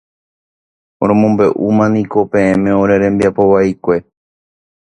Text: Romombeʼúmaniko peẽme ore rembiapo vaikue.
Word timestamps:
Romombeʼúmaniko 1.07 2.19
peẽme 2.31 2.69
ore 2.81 2.95
rembiapo 3.01 3.43
vaikue. 3.51 3.95